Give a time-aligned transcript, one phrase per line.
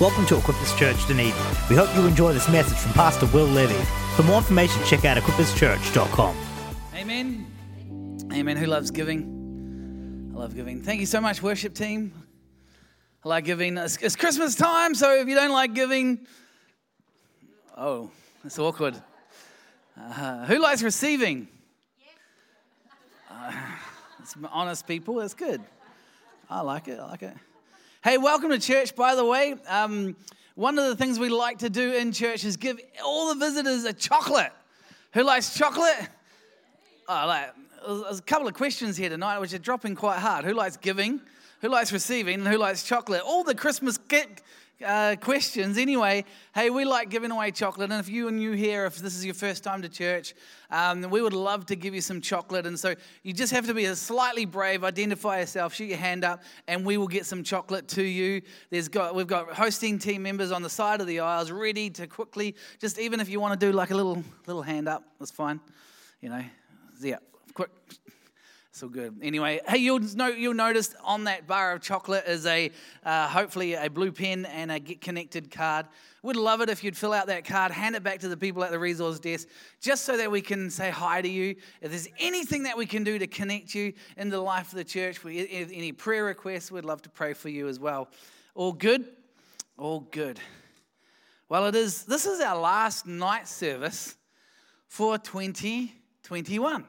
[0.00, 1.34] Welcome to Equippers Church Dunedin.
[1.68, 3.74] We hope you enjoy this message from Pastor Will Levy.
[4.16, 6.34] For more information, check out equipperschurch.com.
[6.94, 8.26] Amen.
[8.32, 8.56] Amen.
[8.56, 10.32] Who loves giving?
[10.34, 10.80] I love giving.
[10.82, 12.14] Thank you so much, worship team.
[13.22, 13.76] I like giving.
[13.76, 16.26] It's, it's Christmas time, so if you don't like giving,
[17.76, 18.10] oh,
[18.42, 18.96] it's awkward.
[20.00, 21.46] Uh, who likes receiving?
[23.30, 23.52] Uh,
[24.18, 25.16] it's honest people.
[25.16, 25.60] That's good.
[26.48, 26.98] I like it.
[26.98, 27.36] I like it.
[28.02, 29.56] Hey, welcome to church, by the way.
[29.68, 30.16] Um,
[30.54, 33.84] one of the things we like to do in church is give all the visitors
[33.84, 34.52] a chocolate.
[35.12, 36.08] Who likes chocolate?
[37.06, 37.50] Oh, like,
[37.86, 40.46] there's a couple of questions here tonight which are dropping quite hard.
[40.46, 41.20] Who likes giving?
[41.60, 42.36] Who likes receiving?
[42.36, 43.20] And who likes chocolate?
[43.20, 43.98] All the Christmas
[44.84, 45.78] uh, questions.
[45.78, 47.90] Anyway, hey, we like giving away chocolate.
[47.90, 50.34] And if you are new here, if this is your first time to church,
[50.70, 52.66] um, we would love to give you some chocolate.
[52.66, 56.24] And so you just have to be a slightly brave, identify yourself, shoot your hand
[56.24, 58.42] up, and we will get some chocolate to you.
[58.70, 62.06] There's got, we've got hosting team members on the side of the aisles ready to
[62.06, 65.30] quickly, just even if you want to do like a little, little hand up, that's
[65.30, 65.60] fine.
[66.20, 66.44] You know,
[67.00, 67.16] yeah,
[67.54, 67.70] quick
[68.72, 69.16] so good.
[69.20, 72.70] Anyway, hey, you'll, know, you'll notice on that bar of chocolate is a
[73.04, 75.86] uh, hopefully a blue pen and a get connected card.
[76.22, 78.62] Would love it if you'd fill out that card, hand it back to the people
[78.62, 79.48] at the resource desk,
[79.80, 81.56] just so that we can say hi to you.
[81.80, 84.84] If there's anything that we can do to connect you in the life of the
[84.84, 88.08] church, any prayer requests, we'd love to pray for you as well.
[88.54, 89.04] All good?
[89.78, 90.38] All good.
[91.48, 92.04] Well, it is.
[92.04, 94.14] This is our last night service
[94.86, 96.84] for 2021.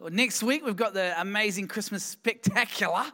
[0.00, 3.04] Next week, we've got the amazing Christmas spectacular,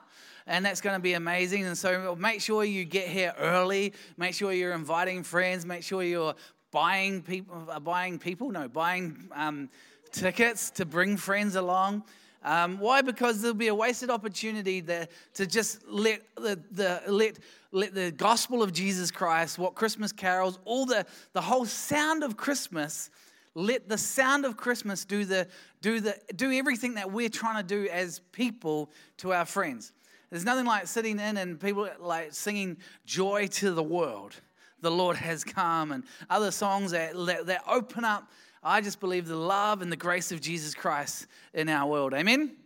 [0.46, 1.64] and that's going to be amazing.
[1.64, 3.94] And so make sure you get here early.
[4.18, 5.64] Make sure you're inviting friends.
[5.64, 6.34] Make sure you're
[6.70, 9.70] buying people, uh, buying people, no, buying um,
[10.12, 12.04] tickets to bring friends along.
[12.42, 13.00] Um, why?
[13.00, 17.38] Because there'll be a wasted opportunity there to just let the, the let
[17.72, 22.36] let the gospel of Jesus Christ, what Christmas carols, all the the whole sound of
[22.36, 23.08] Christmas
[23.54, 25.48] let the sound of Christmas do, the,
[25.80, 29.92] do, the, do everything that we're trying to do as people to our friends.
[30.30, 34.34] There's nothing like sitting in and people like singing joy to the world.
[34.80, 38.28] The Lord has come, and other songs that, that, that open up,
[38.62, 42.12] I just believe, the love and the grace of Jesus Christ in our world.
[42.12, 42.56] Amen?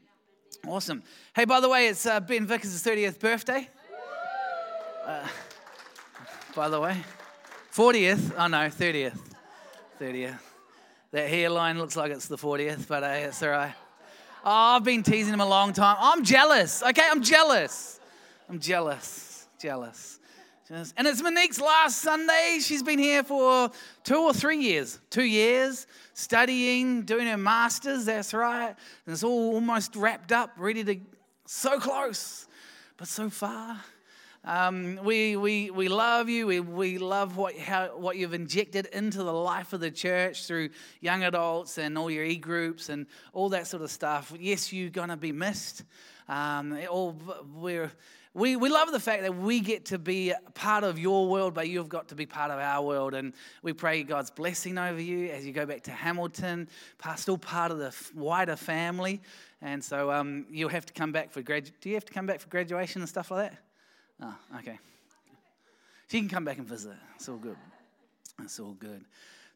[0.66, 1.03] Awesome.
[1.37, 3.69] Hey, by the way, it's uh, Ben Vickers' 30th birthday.
[5.06, 5.26] Uh,
[6.56, 6.97] by the way,
[7.72, 8.32] 40th.
[8.37, 9.19] Oh no, 30th.
[10.00, 10.48] 30th.
[11.11, 13.75] That hairline looks like it's the 40th, but hey, it's all right.
[14.45, 15.97] Oh, I've been teasing him a long time.
[15.99, 16.83] I'm jealous.
[16.83, 17.99] Okay, I'm jealous.
[18.49, 19.49] I'm jealous.
[19.59, 20.19] Jealous.
[20.71, 22.59] And it's Monique's last Sunday.
[22.61, 23.71] She's been here for
[24.05, 25.01] two or three years.
[25.09, 28.05] Two years, studying, doing her master's.
[28.05, 28.69] That's right.
[29.07, 30.97] And it's all almost wrapped up, ready to,
[31.47, 32.47] so close,
[32.99, 33.81] but so far.
[34.44, 36.47] Um, we, we, we love you.
[36.47, 40.71] We, we love what, how, what you've injected into the life of the church through
[41.00, 44.32] young adults and all your e groups and all that sort of stuff.
[44.38, 45.84] Yes, you're going to be missed.
[46.28, 47.16] Um, all,
[47.54, 47.93] we're,
[48.34, 51.69] we, we love the fact that we get to be part of your world, but
[51.69, 53.15] you've got to be part of our world.
[53.15, 53.32] And
[53.62, 56.69] we pray God's blessing over you as you go back to Hamilton,
[57.16, 59.20] still part of the wider family.
[59.60, 61.70] And so um, you'll have to come back for grad.
[61.81, 63.59] Do you have to come back for graduation and stuff like that?
[64.21, 64.79] Oh, okay.
[66.09, 66.95] She can come back and visit.
[67.17, 67.56] It's all good.
[68.43, 69.05] It's all good.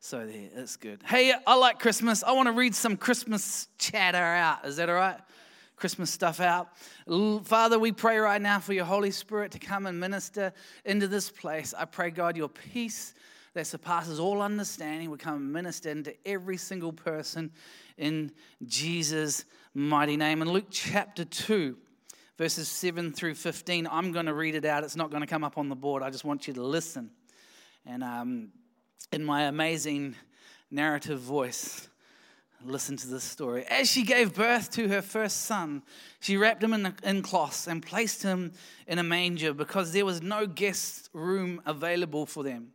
[0.01, 1.01] So there, it's good.
[1.05, 2.23] Hey, I like Christmas.
[2.25, 4.65] I want to read some Christmas chatter out.
[4.65, 5.21] Is that all right?
[5.77, 6.69] Christmas stuff out.
[7.45, 10.53] Father, we pray right now for your Holy Spirit to come and minister
[10.85, 11.75] into this place.
[11.77, 13.15] I pray, God, your peace
[13.55, 17.51] that surpasses all understanding would come and minister into every single person
[17.99, 18.33] in
[18.67, 19.45] Jesus'
[19.75, 20.41] mighty name.
[20.43, 21.77] In Luke chapter 2,
[22.39, 23.87] verses 7 through 15.
[23.91, 24.85] I'm going to read it out.
[24.85, 26.03] It's not going to come up on the board.
[26.03, 27.11] I just want you to listen.
[27.87, 28.49] And um,
[29.13, 30.17] in my amazing
[30.71, 31.89] narrative voice,
[32.65, 33.65] listen to this story.
[33.65, 35.83] As she gave birth to her first son,
[36.21, 38.53] she wrapped him in, in cloths and placed him
[38.87, 42.69] in a manger because there was no guest room available for them.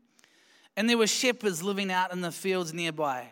[0.75, 3.31] And there were shepherds living out in the fields nearby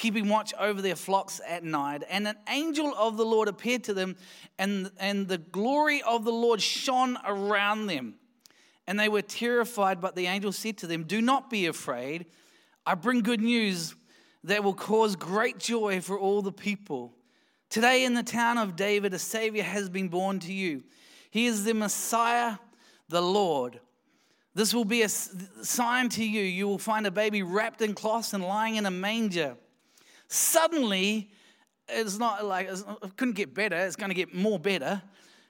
[0.00, 2.02] keeping watch over their flocks at night.
[2.08, 4.16] And an angel of the Lord appeared to them,
[4.58, 8.14] and, and the glory of the Lord shone around them.
[8.86, 12.26] And they were terrified, but the angel said to them, Do not be afraid.
[12.86, 13.94] I bring good news
[14.42, 17.12] that will cause great joy for all the people.
[17.68, 20.82] Today, in the town of David, a Savior has been born to you.
[21.30, 22.56] He is the Messiah,
[23.10, 23.78] the Lord.
[24.54, 26.42] This will be a sign to you.
[26.42, 29.56] You will find a baby wrapped in cloths and lying in a manger.
[30.30, 31.28] Suddenly,
[31.88, 35.02] it's not like it couldn't get better, it's going to get more better.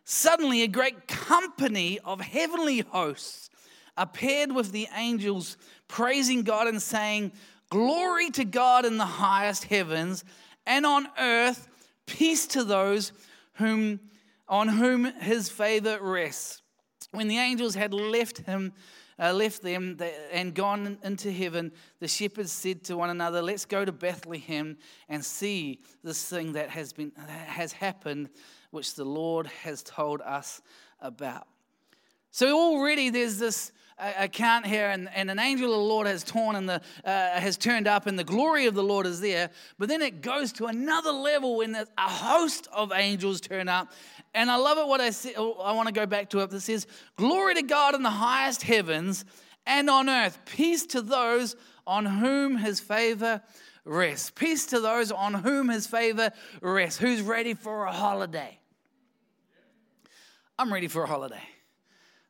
[0.05, 3.51] Suddenly, a great company of heavenly hosts
[3.99, 7.33] appeared with the angels, praising God and saying,
[7.69, 10.25] Glory to God in the highest heavens,
[10.67, 11.69] and on earth,
[12.07, 13.13] peace to those
[13.55, 14.01] whom,
[14.49, 16.63] on whom his favor rests.
[17.13, 18.73] When the angels had left him,
[19.21, 19.99] uh, left them
[20.33, 24.79] and gone into heaven, the shepherds said to one another, "Let's go to Bethlehem
[25.09, 28.31] and see this thing that has been has happened,
[28.71, 30.63] which the Lord has told us
[31.01, 31.47] about."
[32.31, 33.73] So already there's this
[34.19, 37.57] account here, and, and an angel of the Lord has torn and the uh, has
[37.57, 39.51] turned up, and the glory of the Lord is there.
[39.79, 43.93] But then it goes to another level when a host of angels turn up,
[44.35, 44.87] and I love it.
[44.87, 46.53] What I see, I want to go back to it.
[46.53, 46.87] It says,
[47.17, 49.25] "Glory to God in the highest heavens,
[49.67, 51.57] and on earth peace to those
[51.87, 53.43] on whom His favor."
[53.85, 54.31] rests.
[54.31, 56.31] Peace to those on whom his favor
[56.61, 56.99] rests.
[56.99, 58.59] Who's ready for a holiday?
[60.59, 61.43] I'm ready for a holiday.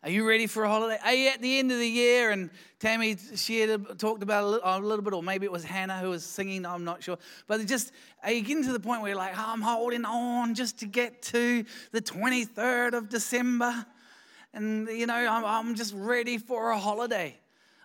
[0.03, 0.99] Are you ready for a holiday?
[1.05, 2.31] Are you at the end of the year?
[2.31, 2.49] And
[2.79, 6.09] Tammy shared, talked about a little, a little, bit, or maybe it was Hannah who
[6.09, 6.65] was singing.
[6.65, 7.19] I'm not sure.
[7.47, 7.93] But just
[8.23, 10.87] are you getting to the point where you're like, oh, I'm holding on just to
[10.87, 13.85] get to the 23rd of December,
[14.55, 17.37] and you know, I'm, I'm just ready for a holiday.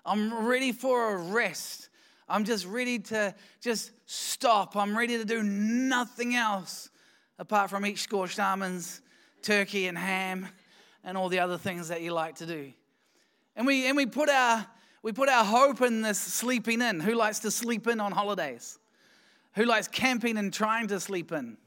[0.06, 1.90] I'm ready for a rest.
[2.30, 4.78] I'm just ready to just stop.
[4.78, 6.90] I'm ready to do nothing else
[7.40, 9.02] apart from eat scorched almonds,
[9.42, 10.48] turkey, and ham
[11.06, 12.74] and all the other things that you like to do.
[13.56, 14.66] And we, and we, put, our,
[15.04, 17.00] we put our hope in this sleeping in.
[17.00, 18.80] Who likes to sleep in on holidays?
[19.54, 21.57] Who likes camping and trying to sleep in?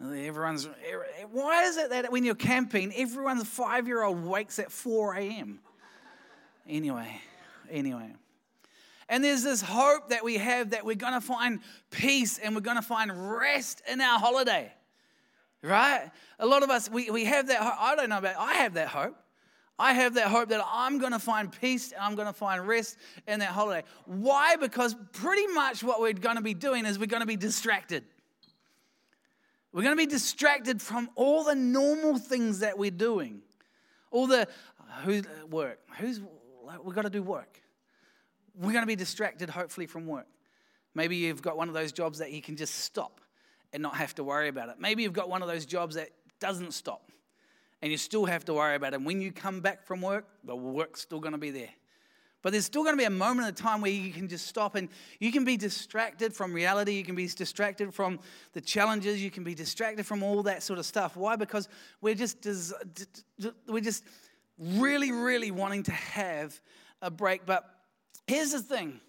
[0.00, 0.68] Everyone's,
[1.30, 5.60] why is it that when you're camping, everyone's five year old wakes at 4 a.m.?
[6.68, 7.20] Anyway,
[7.70, 8.12] anyway.
[9.08, 12.60] And there's this hope that we have that we're going to find peace and we're
[12.60, 14.72] going to find rest in our holiday
[15.62, 16.10] right?
[16.38, 17.74] A lot of us, we, we have that hope.
[17.78, 19.16] I don't know about, I have that hope.
[19.78, 22.66] I have that hope that I'm going to find peace and I'm going to find
[22.66, 23.86] rest in that holiday.
[24.04, 24.56] Why?
[24.56, 28.04] Because pretty much what we're going to be doing is we're going to be distracted.
[29.72, 33.40] We're going to be distracted from all the normal things that we're doing.
[34.10, 34.46] All the
[35.04, 35.80] who's work.
[35.98, 36.20] Who's
[36.84, 37.60] we've got to do work.
[38.54, 40.26] We're going to be distracted, hopefully, from work.
[40.94, 43.21] Maybe you've got one of those jobs that you can just stop
[43.72, 44.76] and not have to worry about it.
[44.78, 46.10] Maybe you've got one of those jobs that
[46.40, 47.10] doesn't stop
[47.82, 48.96] and you still have to worry about it.
[48.96, 51.70] And when you come back from work, the work's still going to be there.
[52.42, 54.74] But there's still going to be a moment of time where you can just stop
[54.74, 54.88] and
[55.20, 56.92] you can be distracted from reality.
[56.92, 58.18] You can be distracted from
[58.52, 59.22] the challenges.
[59.22, 61.16] You can be distracted from all that sort of stuff.
[61.16, 61.36] Why?
[61.36, 61.68] Because
[62.00, 62.44] we're just,
[63.68, 64.04] we're just
[64.58, 66.60] really, really wanting to have
[67.00, 67.46] a break.
[67.46, 67.64] But
[68.26, 69.00] here's the thing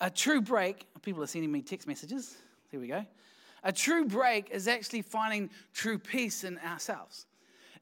[0.00, 2.36] a true break, people are sending me text messages.
[2.70, 3.04] Here we go.
[3.66, 7.26] A true break is actually finding true peace in ourselves.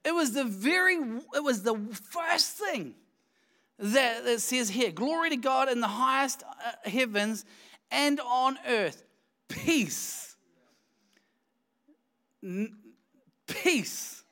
[0.03, 0.95] It was the very,
[1.35, 1.77] it was the
[2.11, 2.95] first thing
[3.79, 7.45] that, that says here glory to God in the highest uh, heavens
[7.91, 9.05] and on earth,
[9.49, 10.37] peace.
[13.47, 14.25] Peace.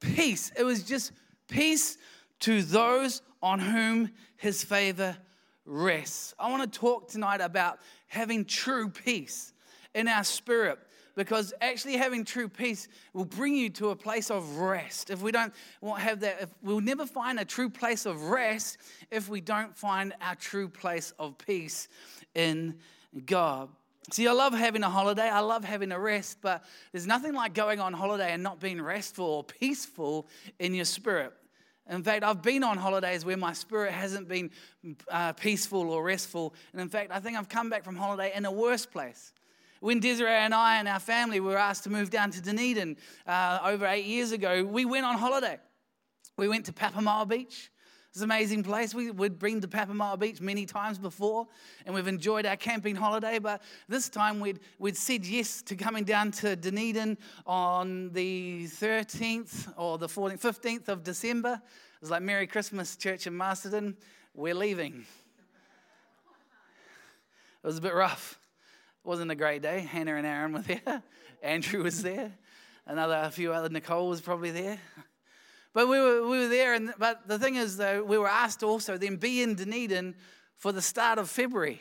[0.00, 0.52] Peace.
[0.54, 1.12] It was just
[1.48, 1.96] peace
[2.40, 5.16] to those on whom his favor
[5.64, 6.34] rests.
[6.38, 9.54] I want to talk tonight about having true peace
[9.96, 10.78] in our spirit
[11.16, 15.10] because actually having true peace will bring you to a place of rest.
[15.10, 15.52] If we don't
[15.98, 18.76] have that, if we'll never find a true place of rest
[19.10, 21.88] if we don't find our true place of peace
[22.34, 22.76] in
[23.24, 23.70] God.
[24.12, 25.28] See, I love having a holiday.
[25.28, 26.62] I love having a rest, but
[26.92, 30.28] there's nothing like going on holiday and not being restful or peaceful
[30.60, 31.32] in your spirit.
[31.88, 34.50] In fact, I've been on holidays where my spirit hasn't been
[35.10, 36.54] uh, peaceful or restful.
[36.72, 39.32] And in fact, I think I've come back from holiday in a worse place.
[39.80, 43.58] When Desiree and I and our family were asked to move down to Dunedin uh,
[43.64, 45.58] over eight years ago, we went on holiday.
[46.36, 47.70] We went to Papamoa Beach.
[48.10, 48.94] It's an amazing place.
[48.94, 51.46] We, would been to Papamoa Beach many times before,
[51.84, 53.38] and we've enjoyed our camping holiday.
[53.38, 59.74] But this time we'd, we'd said yes to coming down to Dunedin on the 13th
[59.76, 61.60] or the 14th, 15th of December.
[61.62, 63.94] It was like Merry Christmas, Church in Masterton.
[64.34, 65.04] We're leaving.
[67.62, 68.38] It was a bit rough
[69.06, 69.80] wasn't a great day.
[69.80, 71.02] Hannah and Aaron were there.
[71.42, 72.32] Andrew was there.
[72.86, 74.78] Another, a few other, Nicole was probably there.
[75.72, 76.74] But we were, we were there.
[76.74, 80.14] And, but the thing is, though, we were asked also then be in Dunedin
[80.56, 81.80] for the start of February.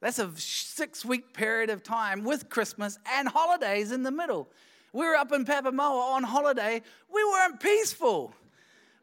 [0.00, 4.50] That's a six week period of time with Christmas and holidays in the middle.
[4.92, 6.82] We were up in Papamoa on holiday.
[7.12, 8.34] We weren't peaceful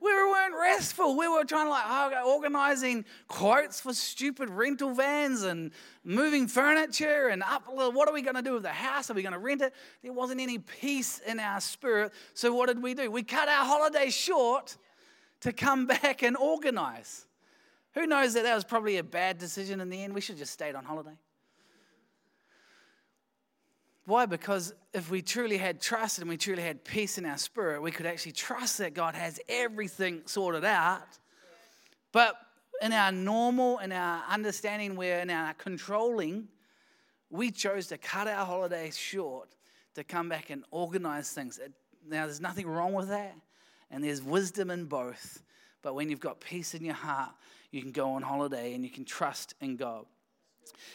[0.02, 1.16] we weren't restful.
[1.16, 5.72] We were trying to like organizing quotes for stupid rental vans and
[6.04, 7.64] moving furniture and up.
[7.68, 9.12] What are we going to do with the house?
[9.12, 9.74] Are we going to rent it?
[10.02, 12.14] There wasn't any peace in our spirit.
[12.34, 13.12] So what did we do?
[13.12, 14.76] We cut our holiday short
[15.42, 17.28] to come back and organize.
[17.94, 20.16] Who knows that that was probably a bad decision in the end?
[20.16, 21.18] We should have just stayed on holiday.
[24.06, 24.26] Why?
[24.26, 27.92] Because if we truly had trust and we truly had peace in our spirit, we
[27.92, 31.04] could actually trust that God has everything sorted out.
[32.12, 32.36] But
[32.82, 36.48] in our normal, in our understanding, where in our controlling,
[37.30, 39.50] we chose to cut our holidays short
[39.96, 41.60] to come back and organize things.
[42.08, 43.36] Now, there's nothing wrong with that,
[43.92, 45.44] and there's wisdom in both.
[45.82, 47.32] But when you've got peace in your heart,
[47.72, 50.06] you can go on holiday and you can trust in God.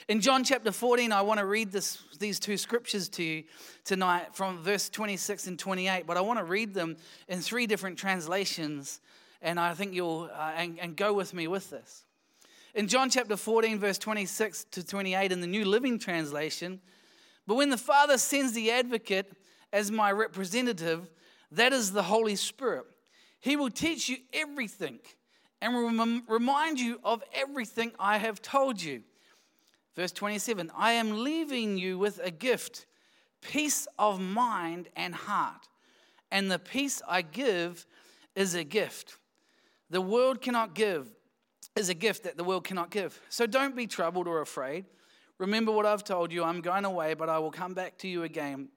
[0.08, 3.44] In John chapter 14, I want to read this, these two scriptures to you
[3.85, 6.96] tonight from verse 26 and 28, but I want to read them
[7.26, 9.00] in three different translations,
[9.42, 12.04] and I think you'll, uh, and, and go with me with this.
[12.75, 16.80] In John chapter 14, verse 26 to 28, in the New Living Translation,
[17.46, 19.32] but when the Father sends the advocate
[19.73, 21.11] as my representative,
[21.50, 22.85] that is the Holy Spirit,
[23.40, 24.99] he will teach you everything
[25.61, 29.02] and remind you of everything I have told you.
[29.97, 32.87] Verse 27 I am leaving you with a gift,
[33.41, 35.69] peace of mind and heart.
[36.31, 37.87] And the peace I give
[38.35, 39.17] is a gift.
[39.91, 41.09] The world cannot give,
[41.76, 43.21] is a gift that the world cannot give.
[43.29, 44.85] So don't be troubled or afraid.
[45.38, 48.25] Remember what I've told you I'm going away, but I will come back to you
[48.25, 48.69] again.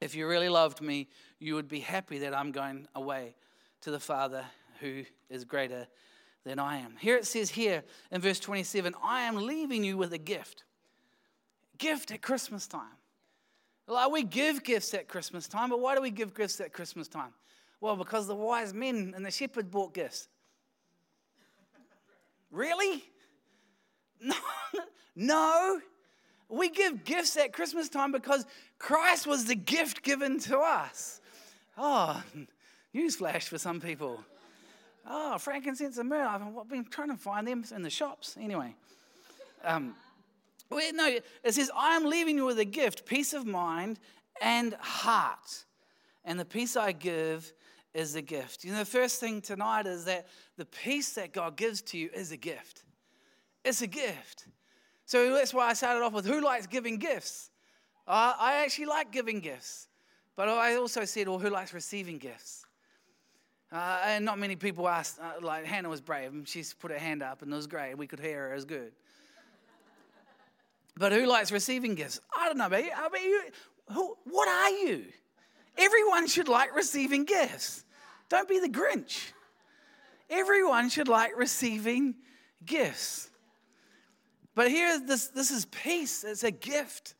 [0.00, 1.08] If you really loved me,
[1.38, 3.34] you would be happy that I'm going away
[3.82, 4.44] to the Father
[4.80, 5.86] who is greater
[6.46, 6.94] than I am.
[7.00, 10.62] Here it says here in verse 27 I am leaving you with a gift.
[11.76, 12.96] Gift at Christmas time.
[13.88, 17.08] Like we give gifts at Christmas time, but why do we give gifts at Christmas
[17.08, 17.32] time?
[17.80, 20.28] Well, because the wise men and the shepherd bought gifts.
[22.50, 23.02] Really?
[24.18, 24.34] No,
[25.14, 25.80] no.
[26.48, 28.46] We give gifts at Christmas time because
[28.78, 31.20] Christ was the gift given to us.
[31.76, 32.22] Oh,
[32.94, 34.24] newsflash for some people.
[35.08, 36.26] Oh, frankincense and myrrh.
[36.26, 38.36] I've been trying to find them in the shops.
[38.40, 38.74] Anyway.
[39.64, 39.94] Um,
[40.68, 44.00] well, no, it says, I am leaving you with a gift, peace of mind
[44.40, 45.64] and heart.
[46.24, 47.52] And the peace I give
[47.94, 48.64] is a gift.
[48.64, 52.10] You know, the first thing tonight is that the peace that God gives to you
[52.12, 52.82] is a gift.
[53.64, 54.48] It's a gift.
[55.06, 57.50] So that's why I started off with who likes giving gifts?
[58.06, 59.88] Uh, I actually like giving gifts.
[60.34, 62.65] But I also said, well, who likes receiving gifts?
[63.76, 66.98] Uh, and not many people asked, uh, like Hannah was brave and she's put her
[66.98, 67.98] hand up and it was great.
[67.98, 68.92] We could hear her, it was good.
[70.96, 72.18] But who likes receiving gifts?
[72.34, 72.90] I don't know you.
[72.96, 73.42] I mean, you
[73.92, 75.04] who, what are you?
[75.76, 77.84] Everyone should like receiving gifts.
[78.30, 79.32] Don't be the Grinch.
[80.30, 82.14] Everyone should like receiving
[82.64, 83.28] gifts.
[84.54, 86.24] But here, this, this is peace.
[86.24, 87.14] It's a gift.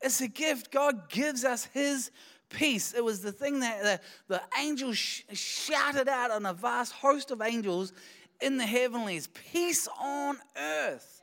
[0.00, 0.70] It's a gift.
[0.70, 2.10] God gives us His
[2.50, 2.94] peace.
[2.94, 7.30] It was the thing that the, the angels sh- shouted out on a vast host
[7.30, 7.92] of angels
[8.40, 11.22] in the heavenlies peace on earth.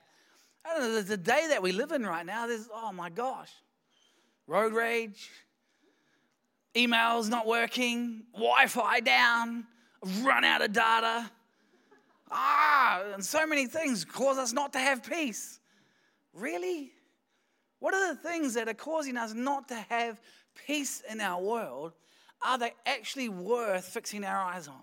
[0.66, 3.52] I don't know, the day that we live in right now, there's, oh my gosh,
[4.48, 5.30] road rage,
[6.76, 9.66] emails not working, Wi Fi down,
[10.22, 11.30] run out of data.
[12.32, 15.60] Ah, and so many things cause us not to have peace.
[16.34, 16.92] Really?
[17.80, 20.20] What are the things that are causing us not to have
[20.66, 21.94] peace in our world,
[22.42, 24.82] are they actually worth fixing our eyes on?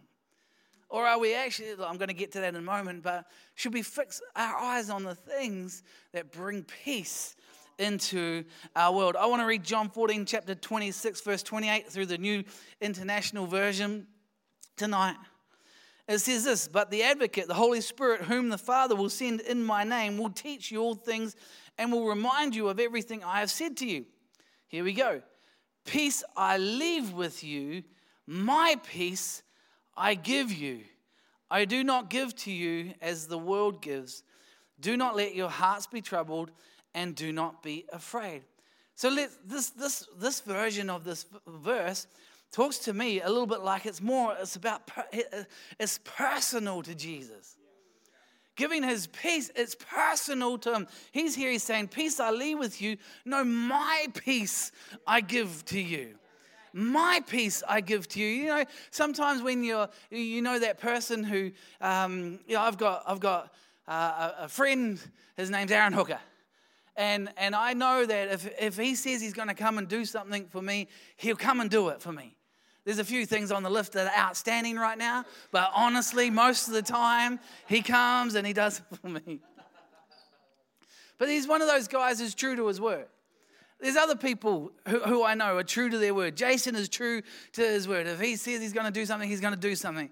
[0.89, 3.25] Or are we actually, I'm going to get to that in a moment, but
[3.55, 7.35] should we fix our eyes on the things that bring peace
[7.79, 8.45] into
[8.77, 9.17] our world?
[9.17, 12.45] I want to read John 14, chapter 26, verse 28 through the New
[12.81, 14.07] International Version
[14.77, 15.17] tonight.
[16.09, 19.65] It says this, but the advocate, the Holy Spirit, whom the Father will send in
[19.65, 21.37] my name, will teach you all things
[21.79, 24.05] and will remind you of everything I have said to you.
[24.69, 25.23] Here we go.
[25.85, 27.83] Peace I leave with you,
[28.27, 29.43] my peace
[29.97, 30.81] I give you.
[31.51, 34.23] I do not give to you as the world gives.
[34.81, 36.51] Do not let your hearts be troubled
[36.95, 38.43] and do not be afraid.
[38.95, 42.07] So let this this this version of this verse
[42.53, 44.91] talks to me a little bit like it's more it's about
[45.79, 47.57] it's personal to Jesus
[48.57, 50.87] giving his peace, it's personal to him.
[51.13, 52.97] He's here, he's saying, Peace I leave with you.
[53.25, 54.73] No, my peace
[55.07, 56.15] I give to you.
[56.73, 58.27] My peace I give to you.
[58.27, 63.03] You know, sometimes when you're, you know, that person who, um, you know, I've got,
[63.07, 63.53] I've got
[63.87, 64.99] uh, a friend,
[65.37, 66.21] his name's Aaron Hooker.
[66.97, 70.05] And, and I know that if, if he says he's going to come and do
[70.05, 72.37] something for me, he'll come and do it for me.
[72.85, 76.67] There's a few things on the list that are outstanding right now, but honestly, most
[76.67, 79.41] of the time, he comes and he does it for me.
[81.19, 83.07] But he's one of those guys who's true to his word.
[83.81, 86.37] There's other people who, who I know are true to their word.
[86.37, 87.23] Jason is true
[87.53, 88.07] to his word.
[88.07, 90.11] If he says he's going to do something, he's going to do something.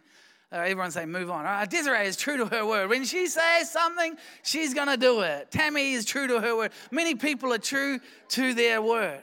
[0.53, 1.47] Uh, everyone say, move on.
[1.47, 2.91] Uh, Desiree is true to her word.
[2.91, 5.53] When she says something, she's going to do it.
[5.53, 6.73] Tammy is true to her word.
[6.91, 8.01] Many people are true
[8.31, 9.23] to their word.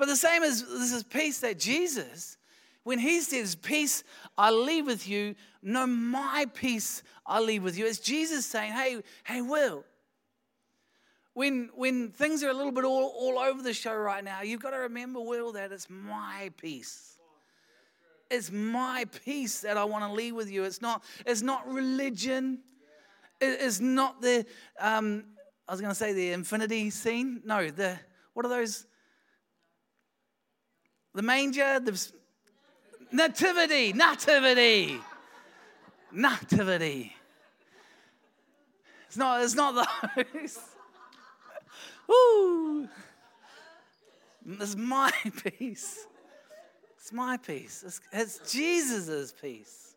[0.00, 2.38] But the same as this is peace that Jesus,
[2.84, 4.02] when he says, Peace
[4.38, 7.84] I leave with you, no, my peace I leave with you.
[7.84, 9.84] It's Jesus saying, Hey, hey, Will,
[11.34, 14.62] when, when things are a little bit all, all over the show right now, you've
[14.62, 17.18] got to remember, Will, that it's my peace.
[18.30, 20.64] It's my peace that I want to leave with you.
[20.64, 22.60] It's not, it's not religion.
[23.38, 24.46] It's not the,
[24.78, 25.24] um,
[25.68, 27.42] I was going to say the infinity scene.
[27.44, 27.98] No, the,
[28.32, 28.86] what are those?
[31.14, 32.10] The manger, the
[33.12, 35.00] nativity, nativity,
[36.12, 37.16] nativity.
[39.06, 39.86] It's not, it's not
[40.16, 40.58] those.
[42.08, 42.88] Woo!
[44.46, 45.12] It's my
[45.58, 46.06] peace.
[46.96, 47.84] It's my peace.
[47.86, 49.94] It's, it's Jesus' peace.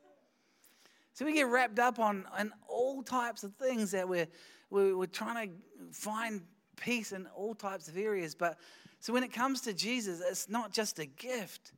[1.14, 4.28] So we get wrapped up on, on all types of things that we're,
[4.70, 5.54] we're trying to
[5.92, 6.42] find
[6.84, 8.36] peace in all types of areas.
[8.36, 8.58] But
[9.00, 11.72] so when it comes to Jesus, it's not just a gift,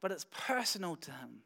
[0.00, 1.40] but it's personal to Him.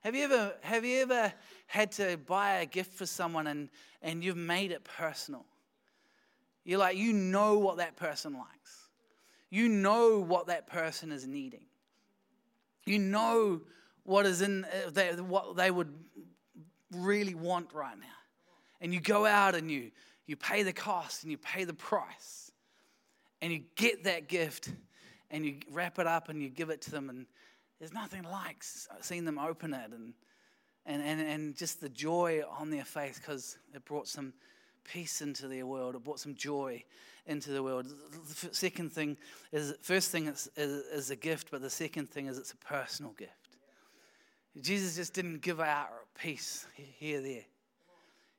[0.00, 1.32] Have you ever, have you ever
[1.66, 3.68] had to buy a gift for someone and,
[4.02, 5.44] and you've made it personal?
[6.64, 8.88] You're like, you know what that person likes.
[9.50, 11.66] You know what that person is needing.
[12.84, 13.62] You know
[14.04, 15.92] what is in uh, what they would
[16.92, 18.06] really want right now.
[18.80, 19.90] And you go out and you
[20.26, 22.50] you pay the cost and you pay the price.
[23.40, 24.70] And you get that gift
[25.30, 27.26] and you wrap it up and you give it to them and
[27.78, 30.14] there's nothing like uh, seeing them open it and
[30.86, 34.32] and, and, and just the joy on their face because it brought some
[34.84, 35.96] peace into their world.
[35.96, 36.84] It brought some joy
[37.26, 37.86] into the world.
[38.42, 39.16] The second thing
[39.52, 42.56] is, first thing is, is, is a gift, but the second thing is it's a
[42.56, 43.32] personal gift.
[44.60, 47.44] Jesus just didn't give out peace here, there.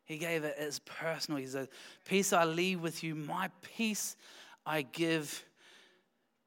[0.08, 1.40] He gave it as personal.
[1.40, 1.68] He said,
[2.06, 4.16] Peace I leave with you, my peace
[4.66, 5.46] I give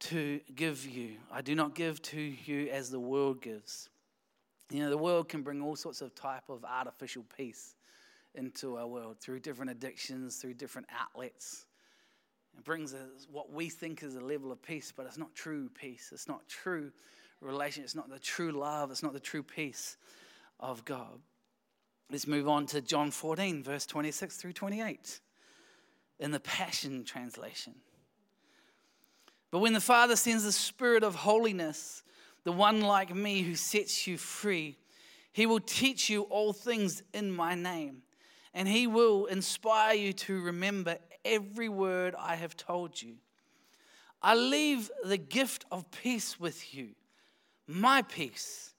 [0.01, 1.17] to give you.
[1.31, 3.91] I do not give to you as the world gives.
[4.71, 7.75] You know, the world can bring all sorts of type of artificial peace
[8.35, 11.67] into our world through different addictions, through different outlets.
[12.57, 15.69] It brings us what we think is a level of peace, but it's not true
[15.79, 16.11] peace.
[16.15, 16.93] It's not true
[17.43, 17.85] relation.
[17.85, 18.91] It's not the true love.
[18.91, 19.99] It's not the true peace
[20.59, 21.21] of God.
[22.11, 25.21] Let's move on to John 14, verse 26 through 28
[26.19, 27.75] in the Passion Translation.
[29.51, 32.03] But when the Father sends the Spirit of holiness,
[32.45, 34.77] the one like me who sets you free,
[35.33, 38.03] he will teach you all things in my name
[38.55, 43.17] and He will inspire you to remember every word I have told you.
[44.23, 46.91] I leave the gift of peace with you,
[47.67, 48.70] my peace,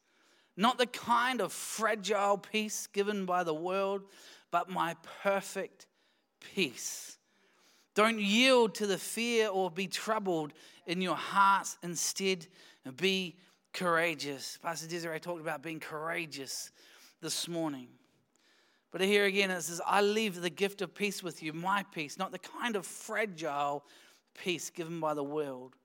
[0.58, 4.04] not the kind of fragile peace given by the world,
[4.52, 5.88] but my perfect
[6.40, 7.18] peace.
[7.94, 10.54] Don't yield to the fear or be troubled
[10.86, 11.78] in your hearts.
[11.84, 12.48] Instead,
[12.98, 13.36] be
[13.74, 14.58] courageous.
[14.62, 16.72] Pastor Desiree talked about being courageous
[17.22, 17.88] this morning.
[18.92, 22.18] But here again, it says, I leave the gift of peace with you, my peace,
[22.18, 23.86] not the kind of fragile
[24.34, 25.76] peace given by the world,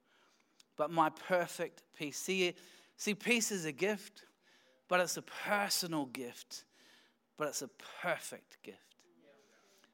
[0.77, 2.19] but my perfect peace.
[2.19, 2.55] See,
[2.97, 4.25] see, peace is a gift,
[4.89, 6.65] but it's a personal gift,
[7.37, 7.71] but it's a
[8.03, 8.79] perfect gift.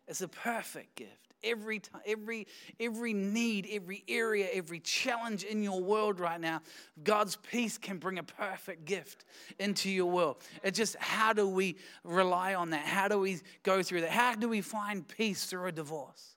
[0.07, 2.47] It's a perfect gift every time, every
[2.79, 6.61] every need, every area, every challenge in your world right now,
[7.03, 9.25] God's peace can bring a perfect gift
[9.59, 10.37] into your world.
[10.63, 12.87] It's just how do we rely on that?
[12.87, 14.11] How do we go through that?
[14.11, 16.37] How do we find peace through a divorce?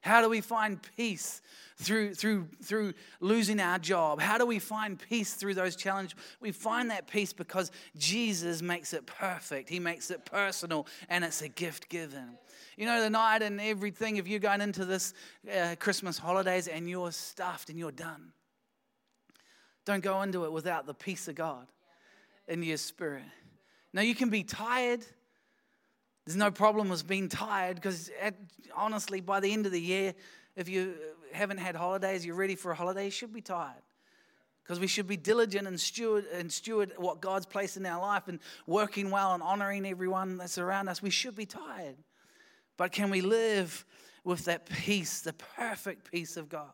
[0.00, 1.42] How do we find peace
[1.76, 4.20] through, through, through losing our job?
[4.20, 6.14] How do we find peace through those challenges?
[6.40, 9.68] We find that peace because Jesus makes it perfect.
[9.68, 12.38] He makes it personal, and it's a gift given.
[12.76, 15.14] You know, the night and everything, if you're going into this
[15.52, 18.32] uh, Christmas holidays and you're stuffed and you're done,
[19.84, 21.66] don't go into it without the peace of God
[22.46, 23.24] in your spirit.
[23.92, 25.04] Now, you can be tired.
[26.28, 28.10] There's no problem with being tired because,
[28.76, 30.12] honestly, by the end of the year,
[30.56, 30.94] if you
[31.32, 33.80] haven't had holidays, you're ready for a holiday, you should be tired
[34.62, 38.28] because we should be diligent and steward and steward what God's placed in our life
[38.28, 41.00] and working well and honoring everyone that's around us.
[41.00, 41.96] We should be tired.
[42.76, 43.86] But can we live
[44.22, 46.72] with that peace, the perfect peace of God?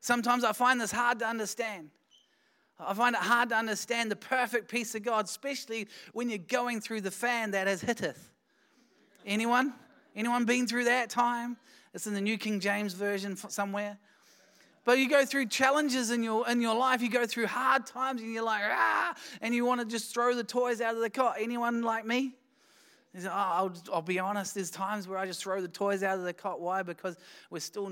[0.00, 1.90] Sometimes I find this hard to understand.
[2.80, 6.80] I find it hard to understand the perfect peace of God, especially when you're going
[6.80, 8.32] through the fan that has hitteth.
[9.24, 9.72] Anyone?
[10.14, 11.56] Anyone been through that time?
[11.92, 13.98] It's in the New King James Version somewhere.
[14.84, 17.00] But you go through challenges in your in your life.
[17.00, 20.34] You go through hard times, and you're like ah, and you want to just throw
[20.34, 21.36] the toys out of the cot.
[21.40, 22.34] Anyone like me?
[23.16, 24.54] Oh, I'll, I'll, be honest.
[24.54, 26.60] There's times where I just throw the toys out of the cot.
[26.60, 26.82] Why?
[26.82, 27.16] Because
[27.48, 27.90] we're still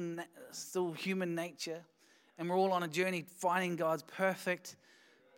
[0.50, 1.80] still human nature,
[2.38, 4.76] and we're all on a journey finding God's perfect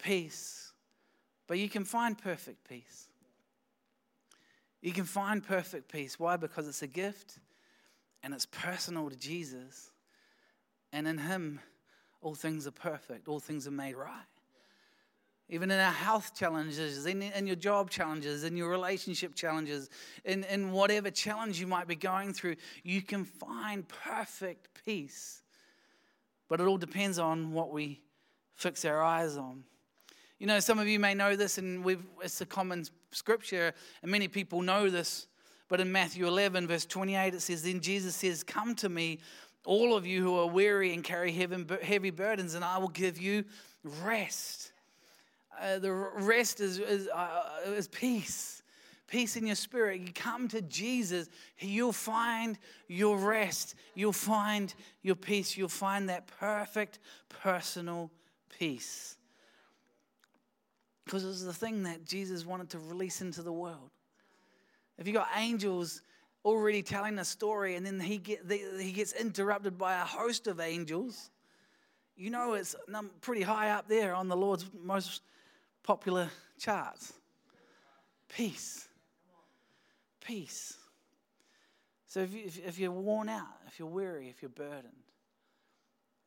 [0.02, 0.72] peace.
[1.46, 3.08] But you can find perfect peace.
[4.84, 6.20] You can find perfect peace.
[6.20, 6.36] Why?
[6.36, 7.38] Because it's a gift,
[8.22, 9.90] and it's personal to Jesus.
[10.92, 11.58] And in Him,
[12.20, 14.26] all things are perfect, all things are made right.
[15.48, 19.88] Even in our health challenges, in, in your job challenges, in your relationship challenges,
[20.22, 25.42] in, in whatever challenge you might be going through, you can find perfect peace.
[26.46, 28.02] But it all depends on what we
[28.54, 29.64] fix our eyes on.
[30.38, 31.84] You know, some of you may know this, and
[32.22, 35.28] it's a common scripture, and many people know this.
[35.68, 39.20] But in Matthew 11, verse 28, it says, Then Jesus says, Come to me,
[39.64, 43.44] all of you who are weary and carry heavy burdens, and I will give you
[44.02, 44.72] rest.
[45.60, 48.62] Uh, the rest is, is, uh, is peace.
[49.06, 50.00] Peace in your spirit.
[50.00, 53.74] You come to Jesus, you'll find your rest.
[53.94, 55.56] You'll find your peace.
[55.56, 58.10] You'll find that perfect personal
[58.58, 59.16] peace.
[61.04, 63.90] Because it was the thing that Jesus wanted to release into the world.
[64.98, 66.02] If you got angels
[66.44, 70.60] already telling a story and then he, get, he gets interrupted by a host of
[70.60, 71.30] angels,
[72.16, 72.76] you know it's
[73.20, 75.22] pretty high up there on the Lord's most
[75.82, 77.12] popular charts.
[78.28, 78.88] Peace.
[80.20, 80.76] Peace.
[82.06, 84.92] So if, you, if you're worn out, if you're weary, if you're burdened,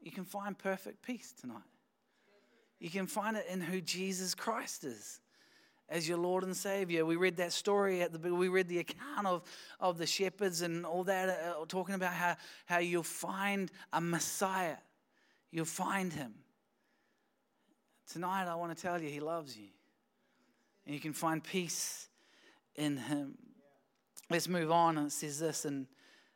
[0.01, 1.57] you can find perfect peace tonight.
[2.79, 5.19] You can find it in who Jesus Christ is
[5.89, 7.05] as your Lord and Savior.
[7.05, 9.43] We read that story at the we read the account of,
[9.79, 12.35] of the shepherds and all that, uh, talking about how,
[12.65, 14.77] how you'll find a Messiah.
[15.51, 16.33] You'll find him.
[18.11, 19.67] Tonight, I want to tell you, he loves you.
[20.85, 22.07] And you can find peace
[22.75, 23.37] in him.
[24.29, 24.97] Let's move on.
[24.97, 25.87] It says this in,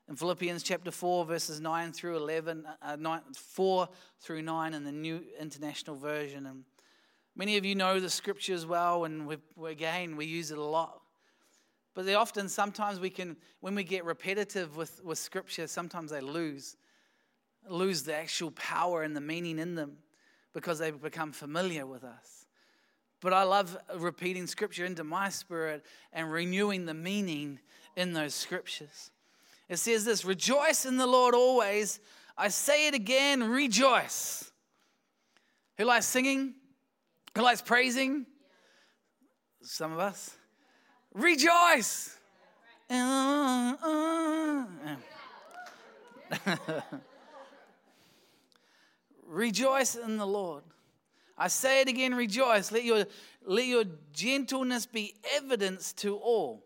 [0.10, 4.92] in Philippians chapter 4, verses 9 through 11, uh, 9, 4 through 9 in the
[4.92, 6.46] New International Version.
[6.46, 6.64] And
[7.36, 10.64] Many of you know the scripture as well, and we again, we use it a
[10.64, 11.02] lot.
[11.94, 16.22] But they often, sometimes we can, when we get repetitive with, with scripture, sometimes they
[16.22, 16.78] lose,
[17.68, 19.98] lose the actual power and the meaning in them
[20.54, 22.46] because they become familiar with us.
[23.22, 27.60] But I love repeating scripture into my spirit and renewing the meaning
[27.96, 29.12] in those scriptures.
[29.72, 32.02] It says this Rejoice in the Lord always.
[32.38, 34.52] I say it again, rejoice.
[35.78, 36.56] Who likes singing?
[37.36, 38.26] Who likes praising?
[39.62, 40.36] Some of us.
[41.14, 42.18] Rejoice.
[42.90, 44.96] Uh, uh.
[49.26, 50.64] rejoice in the Lord.
[51.38, 52.74] I say it again, rejoice.
[52.74, 53.06] Let your,
[53.46, 56.66] let your gentleness be evidence to all.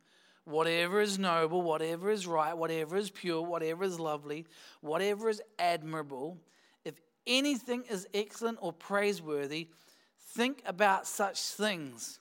[0.45, 4.45] whatever is noble, whatever is right, whatever is pure, whatever is lovely,
[4.81, 6.37] whatever is admirable,
[6.83, 6.95] if
[7.27, 9.69] anything is excellent or praiseworthy,
[10.33, 12.19] Think about such things.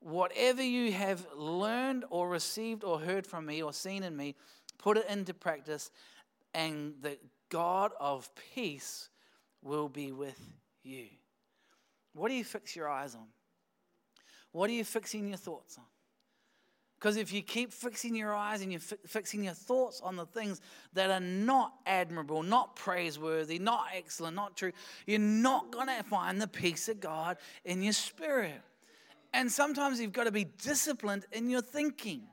[0.00, 4.34] Whatever you have learned or received or heard from me or seen in me,
[4.76, 5.90] put it into practice,
[6.52, 9.08] and the God of peace
[9.62, 10.38] will be with
[10.82, 11.06] you.
[12.12, 13.26] What do you fix your eyes on?
[14.52, 15.84] What are you fixing your thoughts on?
[17.00, 20.26] Because if you keep fixing your eyes and you're fi- fixing your thoughts on the
[20.26, 20.60] things
[20.92, 24.72] that are not admirable, not praiseworthy, not excellent, not true,
[25.06, 28.60] you're not going to find the peace of God in your spirit.
[29.32, 32.24] And sometimes you've got to be disciplined in your thinking.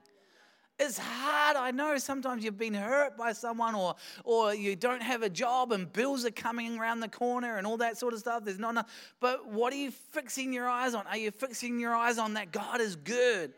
[0.80, 1.98] It's hard, I know.
[1.98, 6.26] Sometimes you've been hurt by someone, or, or you don't have a job, and bills
[6.26, 8.44] are coming around the corner, and all that sort of stuff.
[8.44, 8.92] There's not enough.
[9.22, 11.08] But what are you fixing your eyes on?
[11.08, 13.54] Are you fixing your eyes on that God is good?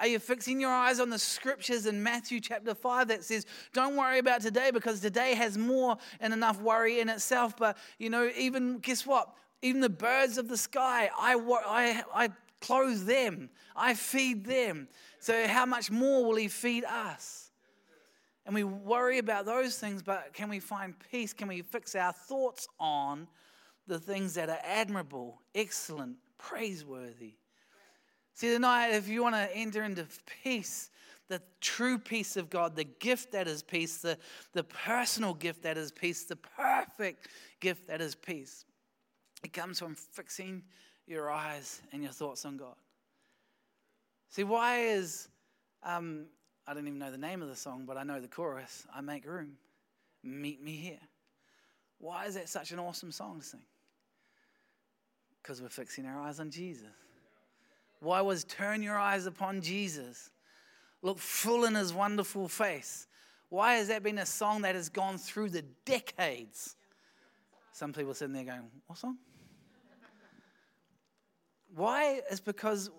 [0.00, 3.96] Are you fixing your eyes on the scriptures in Matthew chapter 5 that says, don't
[3.96, 7.56] worry about today because today has more and enough worry in itself?
[7.56, 9.28] But, you know, even, guess what?
[9.62, 12.28] Even the birds of the sky, I, I, I
[12.60, 14.88] clothe them, I feed them.
[15.18, 17.50] So, how much more will He feed us?
[18.46, 21.34] And we worry about those things, but can we find peace?
[21.34, 23.28] Can we fix our thoughts on
[23.90, 27.34] the things that are admirable, excellent, praiseworthy.
[28.40, 30.06] See, tonight, if you want to enter into
[30.42, 30.88] peace,
[31.28, 34.16] the true peace of God, the gift that is peace, the,
[34.54, 37.28] the personal gift that is peace, the perfect
[37.60, 38.64] gift that is peace,
[39.44, 40.62] it comes from fixing
[41.06, 42.76] your eyes and your thoughts on God.
[44.30, 45.28] See, why is,
[45.82, 46.24] um,
[46.66, 49.02] I don't even know the name of the song, but I know the chorus I
[49.02, 49.58] make room,
[50.24, 51.08] meet me here.
[51.98, 53.60] Why is that such an awesome song to sing?
[55.42, 56.86] Because we're fixing our eyes on Jesus.
[58.00, 60.30] Why was turn your eyes upon Jesus?
[61.02, 63.06] Look full in his wonderful face.
[63.48, 66.76] Why has that been a song that has gone through the decades?
[67.72, 69.18] Some people sitting there going, What song?
[71.74, 72.20] Why?
[72.30, 72.90] It's because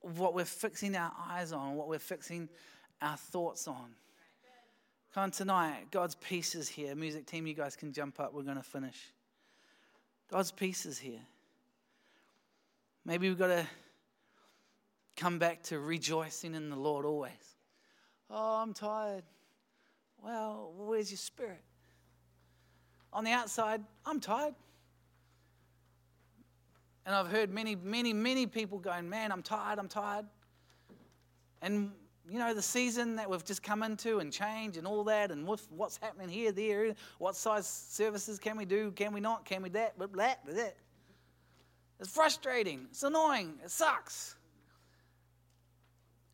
[0.00, 2.48] what we're fixing our eyes on, what we're fixing
[3.02, 3.94] our thoughts on.
[5.12, 6.94] Come on, tonight, God's peace is here.
[6.94, 8.32] Music team, you guys can jump up.
[8.32, 9.12] We're going to finish.
[10.30, 11.20] God's peace is here.
[13.04, 13.66] Maybe we've got to
[15.16, 17.32] come back to rejoicing in the Lord always.
[18.30, 19.24] Oh, I'm tired.
[20.22, 21.62] Well, where's your spirit?
[23.12, 24.54] On the outside, I'm tired.
[27.06, 30.26] And I've heard many, many, many people going, Man, I'm tired, I'm tired.
[31.62, 31.90] And,
[32.28, 35.46] you know, the season that we've just come into and change and all that, and
[35.46, 39.70] what's happening here, there, what size services can we do, can we not, can we
[39.70, 40.76] that, but that, but that.
[41.98, 44.36] It's frustrating, it's annoying, it sucks.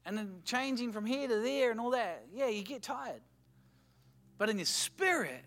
[0.06, 3.20] And then changing from here to there and all that, yeah, you get tired.
[4.38, 5.44] But in your spirit,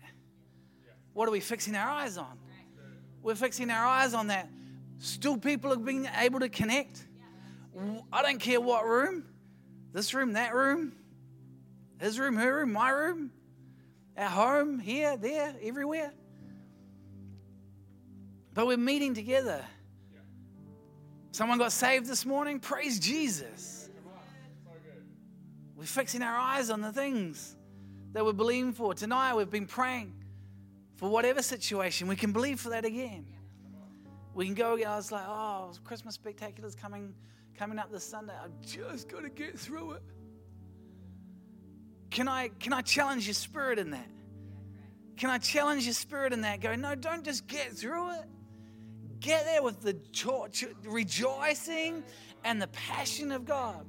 [1.12, 2.38] what are we fixing our eyes on?
[3.22, 4.48] We're fixing our eyes on that
[5.00, 7.06] Still, people are being able to connect.
[8.12, 9.24] I don't care what room
[9.92, 10.92] this room, that room,
[11.98, 13.32] his room, her room, my room,
[14.16, 16.12] at home, here, there, everywhere.
[18.54, 19.64] But we're meeting together.
[21.32, 22.60] Someone got saved this morning.
[22.60, 23.79] Praise Jesus.
[25.80, 27.56] We're fixing our eyes on the things
[28.12, 28.92] that we're believing for.
[28.92, 30.12] Tonight, we've been praying
[30.96, 32.06] for whatever situation.
[32.06, 33.24] We can believe for that again.
[34.34, 34.88] We can go again.
[34.88, 37.14] I was like, oh, Christmas spectacular's coming,
[37.56, 38.34] coming up this Sunday.
[38.44, 40.02] I've just got to get through it.
[42.10, 44.10] Can I, can I challenge your spirit in that?
[45.16, 46.60] Can I challenge your spirit in that?
[46.60, 48.26] Go, no, don't just get through it.
[49.20, 49.96] Get there with the
[50.84, 52.04] rejoicing
[52.44, 53.86] and the passion of God.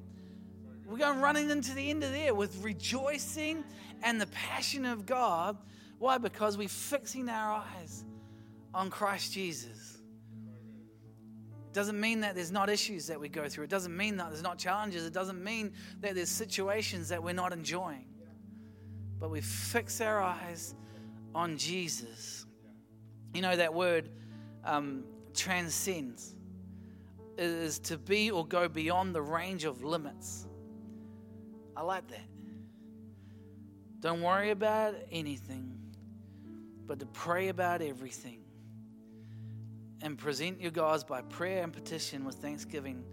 [0.91, 3.63] We're going running into the end of there with rejoicing
[4.03, 5.57] and the passion of God.
[5.99, 6.17] Why?
[6.17, 8.03] Because we're fixing our eyes
[8.73, 9.99] on Christ Jesus.
[11.69, 13.63] It doesn't mean that there's not issues that we go through.
[13.63, 15.05] It doesn't mean that there's not challenges.
[15.05, 18.07] It doesn't mean that there's situations that we're not enjoying.
[19.17, 20.75] But we fix our eyes
[21.33, 22.45] on Jesus.
[23.33, 24.09] You know, that word
[24.65, 26.35] um, transcends
[27.37, 30.47] is to be or go beyond the range of limits.
[31.81, 32.27] I like that.
[34.01, 35.79] Don't worry about anything,
[36.85, 38.43] but to pray about everything
[40.03, 43.03] and present your gods by prayer and petition with thanksgiving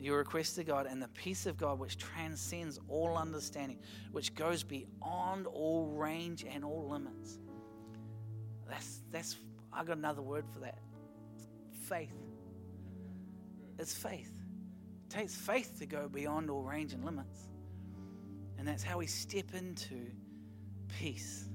[0.00, 3.78] your request to God, and the peace of God, which transcends all understanding,
[4.10, 7.38] which goes beyond all range and all limits.
[8.68, 9.36] That's, that's,
[9.72, 10.80] I got another word for that
[11.84, 12.10] faith.
[13.78, 14.32] It's faith.
[15.06, 17.48] It takes faith to go beyond all range and limits.
[18.62, 19.96] And that's how we step into
[21.00, 21.48] peace.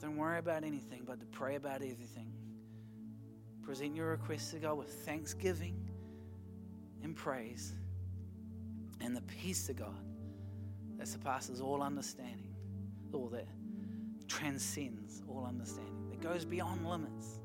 [0.00, 2.32] Don't worry about anything, but to pray about everything.
[3.62, 5.76] Present your requests to God with thanksgiving
[7.04, 7.72] and praise
[9.00, 10.04] and the peace of God
[10.98, 12.52] that surpasses all understanding,
[13.12, 13.46] all that
[14.26, 17.38] transcends all understanding, that goes beyond limits,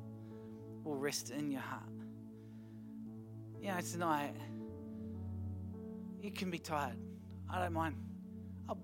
[0.84, 1.84] will rest in your heart.
[3.62, 4.34] You know, tonight,
[6.24, 6.98] you can be tired.
[7.50, 7.96] I don't mind.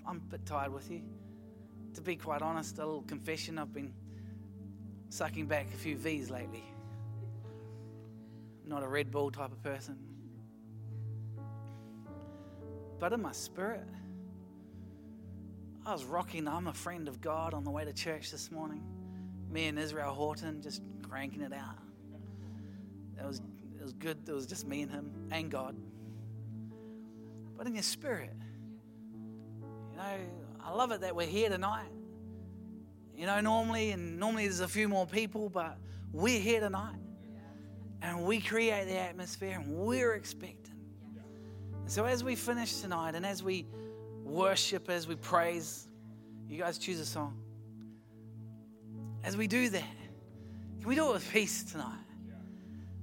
[0.07, 1.01] I'm a bit tired with you.
[1.93, 3.93] To be quite honest, a little confession, I've been
[5.09, 6.63] sucking back a few V's lately
[8.67, 9.97] not a Red Bull type of person.
[12.99, 13.87] But in my spirit,
[15.85, 18.83] I was rocking I'm a friend of God on the way to church this morning.
[19.49, 21.77] Me and Israel Houghton just cranking it out.
[23.19, 23.41] It was,
[23.77, 24.17] it was good.
[24.27, 25.75] It was just me and him and God.
[27.57, 28.33] But in your spirit,
[29.95, 30.17] you know,
[30.63, 31.87] I love it that we're here tonight.
[33.15, 35.77] You know, normally, and normally there's a few more people, but
[36.11, 36.99] we're here tonight
[38.01, 40.75] and we create the atmosphere and we're expecting.
[41.81, 43.65] And so as we finish tonight and as we
[44.23, 45.87] worship, as we praise,
[46.47, 47.37] you guys choose a song.
[49.23, 49.83] As we do that,
[50.79, 51.97] Can we do it with peace tonight?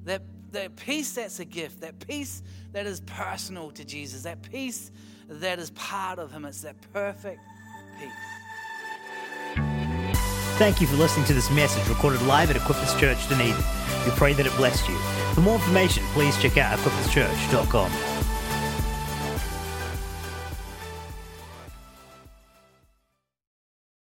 [0.05, 4.93] That, that peace that's a gift, that peace that is personal to Jesus, that peace
[5.41, 6.45] that is part of Him.
[6.45, 7.41] It's that perfect
[7.99, 8.11] peace.
[10.59, 13.57] Thank you for listening to this message recorded live at Equippers Church Dunedin.
[14.05, 14.97] We pray that it blessed you.
[15.35, 18.12] For more information, please check out equipperschurch.com.